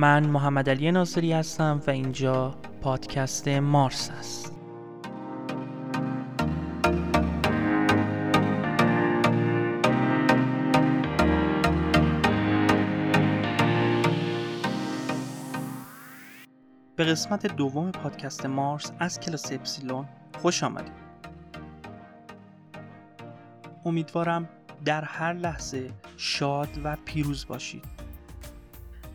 [0.00, 4.56] من محمد علی ناصری هستم و اینجا پادکست مارس است.
[16.96, 20.92] به قسمت دوم پادکست مارس از کلاس اپسیلون خوش آمدید.
[23.84, 24.48] امیدوارم
[24.84, 28.09] در هر لحظه شاد و پیروز باشید.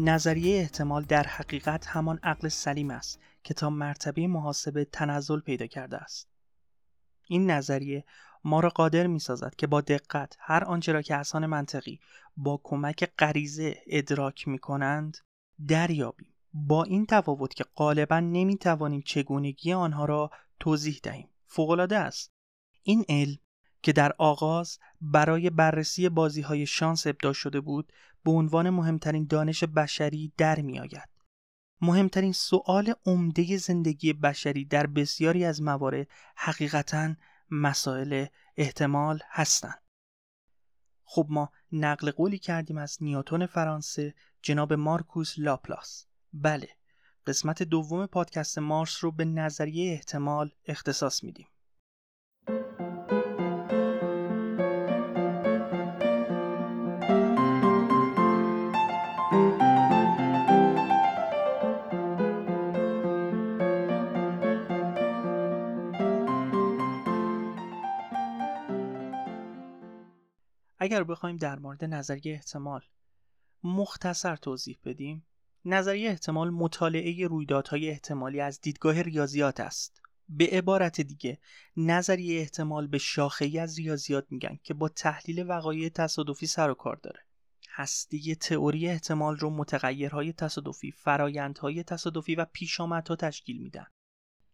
[0.00, 5.96] نظریه احتمال در حقیقت همان عقل سلیم است که تا مرتبه محاسبه تنزل پیدا کرده
[5.96, 6.28] است.
[7.26, 8.04] این نظریه
[8.44, 12.00] ما را قادر می سازد که با دقت هر آنچه را که اسان منطقی
[12.36, 15.18] با کمک غریزه ادراک می کنند
[15.68, 16.34] دریابیم.
[16.54, 21.28] با این تفاوت که غالبا نمی توانیم چگونگی آنها را توضیح دهیم.
[21.46, 22.32] فوقالعاده است.
[22.82, 23.38] این علم
[23.82, 27.92] که در آغاز برای بررسی بازی های شانس ابدا شده بود
[28.24, 31.08] به عنوان مهمترین دانش بشری در می آید.
[31.80, 36.06] مهمترین سوال عمده زندگی بشری در بسیاری از موارد
[36.36, 37.14] حقیقتا
[37.50, 39.82] مسائل احتمال هستند.
[41.04, 46.06] خب ما نقل قولی کردیم از نیوتون فرانسه جناب مارکوس لاپلاس.
[46.32, 46.68] بله،
[47.26, 51.46] قسمت دوم پادکست مارس رو به نظریه احتمال اختصاص میدیم.
[70.90, 72.80] اگر بخوایم در مورد نظریه احتمال
[73.64, 75.26] مختصر توضیح بدیم
[75.64, 81.38] نظریه احتمال مطالعه رویدادهای احتمالی از دیدگاه ریاضیات است به عبارت دیگه
[81.76, 86.96] نظریه احتمال به شاخه از ریاضیات میگن که با تحلیل وقایع تصادفی سر و کار
[86.96, 87.20] داره
[87.70, 93.86] هستی تئوری احتمال رو متغیرهای تصادفی، فرایندهای تصادفی و پیشامدها تشکیل میدن.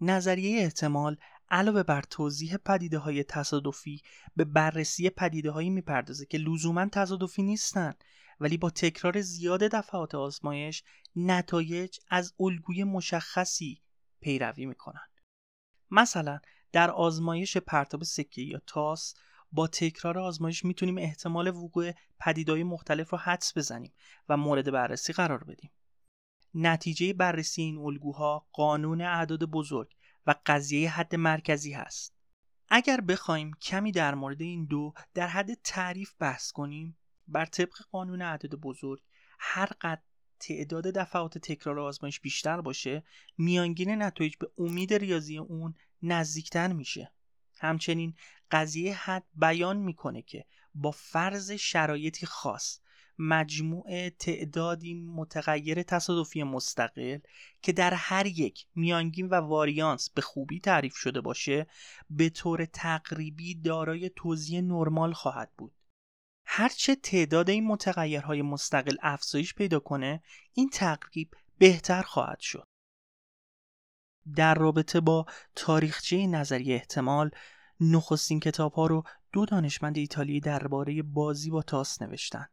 [0.00, 1.16] نظریه احتمال
[1.50, 4.02] علاوه بر توضیح پدیده های تصادفی
[4.36, 8.04] به بررسی پدیده هایی می‌پردازه که لزوما تصادفی نیستند
[8.40, 10.82] ولی با تکرار زیاد دفعات آزمایش
[11.16, 13.82] نتایج از الگوی مشخصی
[14.20, 15.08] پیروی می‌کنن.
[15.90, 16.40] مثلا
[16.72, 19.14] در آزمایش پرتاب سکه یا تاس
[19.52, 23.94] با تکرار آزمایش می‌تونیم احتمال وقوع پدیدهای مختلف رو حدس بزنیم
[24.28, 25.70] و مورد بررسی قرار بدیم.
[26.54, 29.94] نتیجه بررسی این الگوها قانون اعداد بزرگ
[30.26, 32.14] و قضیه حد مرکزی هست.
[32.68, 36.96] اگر بخوایم کمی در مورد این دو در حد تعریف بحث کنیم
[37.28, 39.00] بر طبق قانون اعداد بزرگ
[39.38, 40.02] هر قد
[40.40, 43.04] تعداد دفعات تکرار آزمایش بیشتر باشه
[43.38, 47.12] میانگین نتایج به امید ریاضی اون نزدیکتر میشه.
[47.60, 48.14] همچنین
[48.50, 52.80] قضیه حد بیان می‌کنه که با فرض شرایطی خاص
[53.18, 57.18] مجموع تعدادی متغیر تصادفی مستقل
[57.62, 61.66] که در هر یک میانگین و واریانس به خوبی تعریف شده باشه
[62.10, 65.72] به طور تقریبی دارای توزیع نرمال خواهد بود.
[66.46, 72.66] هرچه تعداد این متغیرهای مستقل افزایش پیدا کنه این تقریب بهتر خواهد شد.
[74.36, 77.30] در رابطه با تاریخچه نظریه احتمال
[77.80, 79.02] نخستین کتاب ها رو
[79.32, 82.46] دو دانشمند ایتالیایی درباره بازی با تاس نوشتن.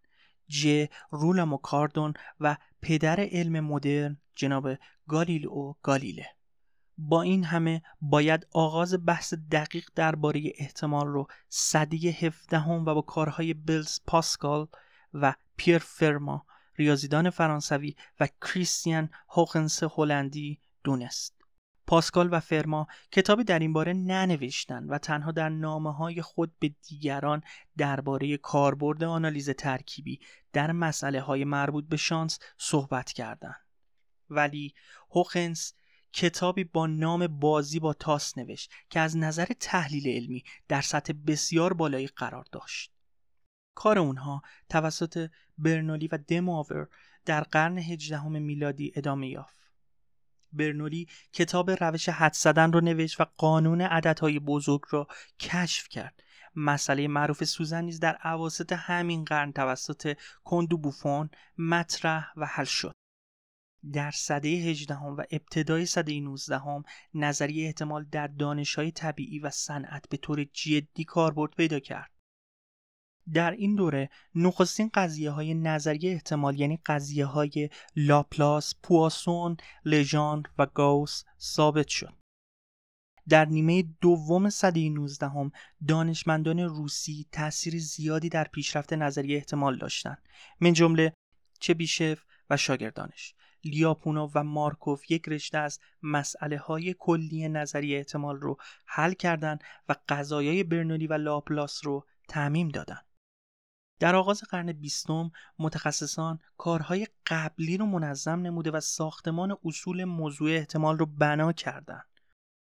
[0.51, 4.69] ج رولامو کاردون و پدر علم مدرن جناب
[5.07, 6.27] گالیلو گالیله.
[6.97, 13.53] با این همه باید آغاز بحث دقیق درباره احتمال رو صدی هفدهم و با کارهای
[13.53, 14.67] بلز پاسکال
[15.13, 16.45] و پیر فرما
[16.75, 21.40] ریاضیدان فرانسوی و کریستیان هوکنس هلندی دونست.
[21.91, 26.75] پاسکال و فرما کتابی در این باره ننوشتند و تنها در نامه های خود به
[26.87, 27.41] دیگران
[27.77, 30.19] درباره کاربرد آنالیز ترکیبی
[30.53, 33.65] در مسئله های مربوط به شانس صحبت کردند.
[34.29, 34.73] ولی
[35.15, 35.73] هوخنس
[36.13, 41.73] کتابی با نام بازی با تاس نوشت که از نظر تحلیل علمی در سطح بسیار
[41.73, 42.93] بالایی قرار داشت.
[43.75, 46.87] کار اونها توسط برنولی و دماور
[47.25, 49.60] در قرن هجدهم میلادی ادامه یافت.
[50.53, 55.07] برنولی کتاب روش حد زدن رو نوشت و قانون عددهای بزرگ را
[55.39, 56.23] کشف کرد.
[56.55, 62.95] مسئله معروف سوزن نیز در عواسط همین قرن توسط کندو بوفون مطرح و حل شد.
[63.93, 66.61] در سده 18 و ابتدای سده 19
[67.13, 72.11] نظریه احتمال در دانشهای طبیعی و صنعت به طور جدی کاربرد پیدا کرد.
[73.33, 80.65] در این دوره نخستین قضیه های نظریه احتمال یعنی قضیه های لاپلاس، پواسون، لژاندر و
[80.65, 82.13] گاوس ثابت شد.
[83.29, 85.51] در نیمه دوم سده 19 هم
[85.87, 90.21] دانشمندان روسی تاثیر زیادی در پیشرفت نظریه احتمال داشتند
[90.61, 91.13] من جمله
[91.59, 98.57] چبیشف و شاگردانش لیاپونوف و مارکوف یک رشته از مسئله های کلی نظری احتمال رو
[98.85, 103.05] حل کردند و قضایای برنولی و لاپلاس رو تعمیم دادند.
[104.01, 110.97] در آغاز قرن بیستم متخصصان کارهای قبلی رو منظم نموده و ساختمان اصول موضوع احتمال
[110.97, 112.07] رو بنا کردند.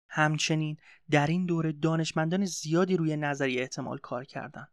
[0.08, 0.76] همچنین
[1.10, 4.68] در این دوره دانشمندان زیادی روی نظریه احتمال کار کردند.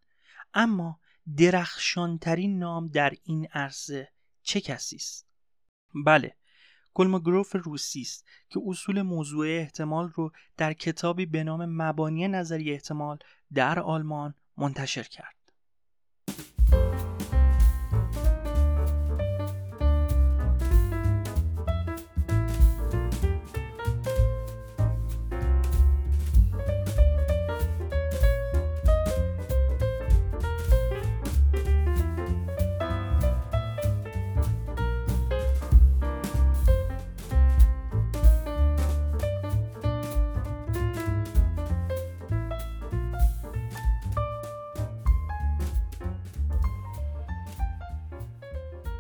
[0.54, 1.00] اما
[1.38, 4.12] درخشانترین نام در این عرصه
[4.42, 5.28] چه کسی است؟
[6.06, 6.36] بله
[6.94, 13.18] کلموگروف روسی است که اصول موضوع احتمال رو در کتابی به نام مبانی نظریه احتمال
[13.54, 15.35] در آلمان منتشر کرد.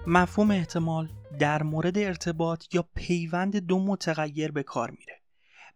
[0.08, 1.10] مفهوم احتمال
[1.40, 5.22] در مورد ارتباط یا پیوند دو متغیر به کار میره.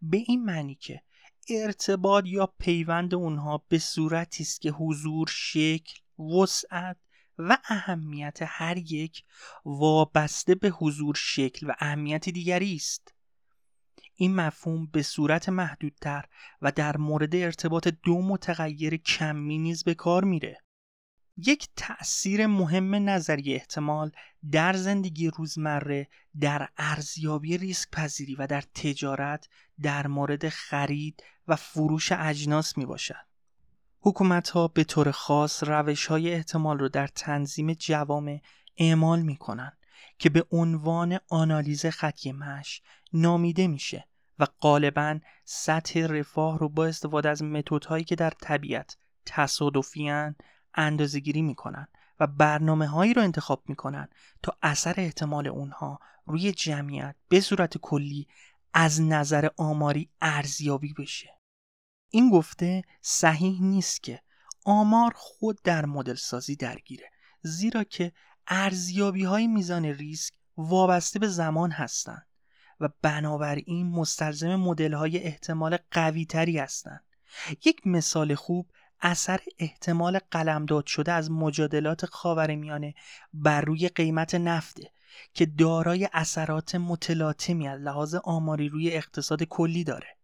[0.02, 1.02] به این معنی که
[1.50, 6.96] ارتباط یا پیوند اونها به صورتی است که حضور شکل وسعت
[7.38, 9.24] و اهمیت هر یک
[9.64, 13.14] وابسته به حضور شکل و اهمیت دیگری است.
[14.14, 16.24] این مفهوم به صورت محدودتر
[16.62, 20.58] و در مورد ارتباط دو متغیر کمی نیز به کار میره.
[21.36, 24.12] یک تأثیر مهم نظری احتمال
[24.50, 26.08] در زندگی روزمره
[26.40, 29.48] در ارزیابی ریسک پذیری و در تجارت
[29.82, 33.30] در مورد خرید و فروش اجناس می باشد.
[34.00, 38.40] حکومت ها به طور خاص روش های احتمال رو در تنظیم جوامع
[38.76, 39.72] اعمال می کنن
[40.18, 42.82] که به عنوان آنالیز خطی مش
[43.12, 44.06] نامیده میشه
[44.38, 48.96] و غالبا سطح رفاه رو با استفاده از متدهایی که در طبیعت
[49.26, 50.36] تصادفیان
[50.74, 51.88] اندازه گیری می‌کنن
[52.20, 54.08] و برنامه هایی رو انتخاب می‌کنن
[54.42, 58.28] تا اثر احتمال اونها روی جمعیت به صورت کلی
[58.74, 61.40] از نظر آماری ارزیابی بشه.
[62.10, 64.22] این گفته صحیح نیست که
[64.64, 67.10] آمار خود در مدل سازی درگیره
[67.42, 68.12] زیرا که
[68.46, 72.26] ارزیابی های میزان ریسک وابسته به زمان هستند
[72.80, 77.04] و بنابراین مستلزم مدل های احتمال قوی تری هستند.
[77.64, 78.70] یک مثال خوب
[79.02, 82.94] اثر احتمال قلمداد شده از مجادلات خاورمیانه
[83.32, 84.92] بر روی قیمت نفته
[85.34, 90.16] که دارای اثرات متلاطمی از لحاظ آماری روی اقتصاد کلی داره.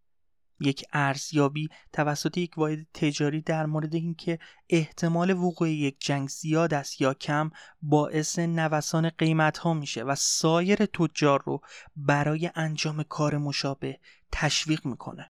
[0.60, 4.38] یک ارزیابی توسط یک واحد تجاری در مورد اینکه
[4.68, 7.50] احتمال وقوع یک جنگ زیاد است یا کم
[7.82, 11.60] باعث نوسان قیمت ها میشه و سایر تجار رو
[11.96, 14.00] برای انجام کار مشابه
[14.32, 15.30] تشویق می‌کنه.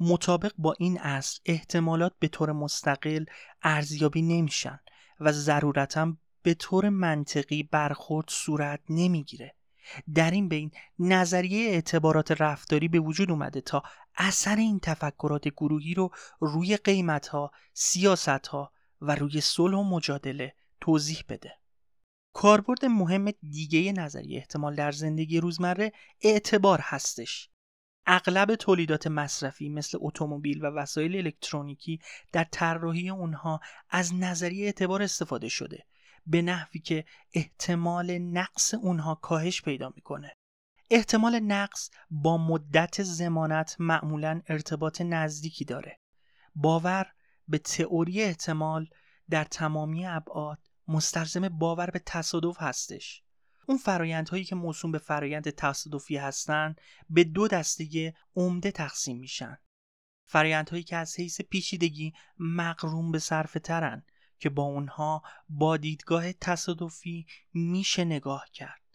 [0.00, 3.24] مطابق با این اصل احتمالات به طور مستقل
[3.62, 4.80] ارزیابی نمیشن
[5.20, 9.54] و ضرورتا به طور منطقی برخورد صورت نمی‌گیره
[10.14, 13.82] در این بین نظریه اعتبارات رفتاری به وجود اومده تا
[14.16, 20.54] اثر این تفکرات گروهی رو روی قیمت ها، سیاست ها و روی صلح و مجادله
[20.80, 21.52] توضیح بده.
[22.32, 27.50] کاربرد مهم دیگه نظریه احتمال در زندگی روزمره اعتبار هستش
[28.10, 32.00] اغلب تولیدات مصرفی مثل اتومبیل و وسایل الکترونیکی
[32.32, 33.60] در طراحی اونها
[33.90, 35.84] از نظریه اعتبار استفاده شده
[36.26, 40.32] به نحوی که احتمال نقص اونها کاهش پیدا می‌کنه.
[40.90, 45.98] احتمال نقص با مدت زمانت معمولا ارتباط نزدیکی داره.
[46.54, 47.06] باور
[47.48, 48.86] به تئوری احتمال
[49.30, 53.22] در تمامی ابعاد مستلزم باور به تصادف هستش.
[53.68, 59.58] اون فرایندهایی که موسوم به فرایند تصادفی هستند به دو دسته عمده تقسیم میشن.
[60.24, 64.04] فرایندهایی که از حیث پیچیدگی مقروم به صرف ترن
[64.38, 68.87] که با اونها با دیدگاه تصادفی میشه نگاه کرد.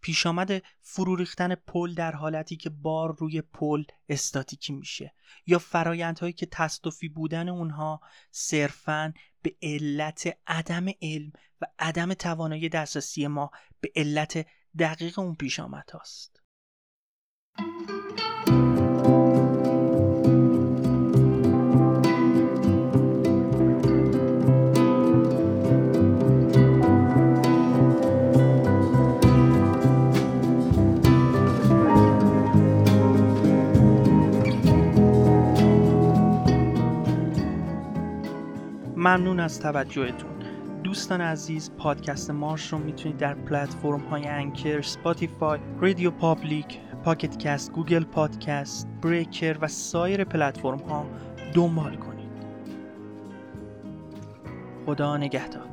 [0.00, 5.14] پیش آمد فرو ریختن پل در حالتی که بار روی پل استاتیکی میشه
[5.46, 13.26] یا فرایندهایی که تصادفی بودن اونها صرفاً به علت عدم علم و عدم توانایی دسترسی
[13.26, 14.46] ما به علت
[14.78, 16.40] دقیق اون پیش آمد هاست.
[39.10, 40.30] ممنون از توجهتون
[40.84, 48.04] دوستان عزیز پادکست مارش رو می‌تونید در پلتفرم های Anchor، Spotify، RadioPublic، Pocket Cast، Google
[48.04, 51.06] Podcast، Breaker و سایر پلتفرم ها
[51.54, 52.30] دنبال کنید.
[54.86, 55.69] خدا نگهدار.